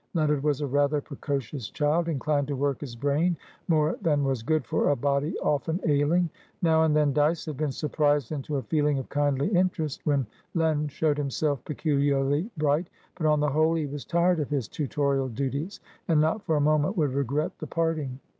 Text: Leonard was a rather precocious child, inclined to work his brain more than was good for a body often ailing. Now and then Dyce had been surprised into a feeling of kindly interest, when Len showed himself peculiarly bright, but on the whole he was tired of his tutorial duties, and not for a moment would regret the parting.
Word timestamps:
Leonard 0.15 0.41
was 0.41 0.61
a 0.61 0.65
rather 0.65 0.99
precocious 0.99 1.69
child, 1.69 2.07
inclined 2.09 2.47
to 2.47 2.55
work 2.55 2.81
his 2.81 2.95
brain 2.95 3.37
more 3.67 3.95
than 4.01 4.23
was 4.23 4.41
good 4.41 4.65
for 4.65 4.89
a 4.89 4.95
body 4.95 5.37
often 5.43 5.79
ailing. 5.85 6.27
Now 6.63 6.83
and 6.85 6.95
then 6.95 7.13
Dyce 7.13 7.45
had 7.45 7.55
been 7.55 7.71
surprised 7.71 8.31
into 8.31 8.55
a 8.55 8.63
feeling 8.63 8.97
of 8.97 9.09
kindly 9.09 9.49
interest, 9.49 10.03
when 10.03 10.25
Len 10.55 10.87
showed 10.87 11.19
himself 11.19 11.63
peculiarly 11.65 12.49
bright, 12.57 12.89
but 13.13 13.27
on 13.27 13.41
the 13.41 13.49
whole 13.51 13.75
he 13.75 13.85
was 13.85 14.03
tired 14.03 14.39
of 14.39 14.49
his 14.49 14.67
tutorial 14.67 15.29
duties, 15.29 15.79
and 16.07 16.19
not 16.19 16.41
for 16.47 16.55
a 16.55 16.59
moment 16.59 16.97
would 16.97 17.13
regret 17.13 17.59
the 17.59 17.67
parting. 17.67 18.19